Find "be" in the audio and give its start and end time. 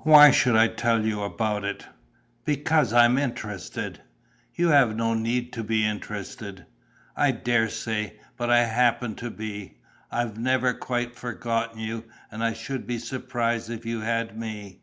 5.62-5.86, 9.30-9.78, 12.88-12.98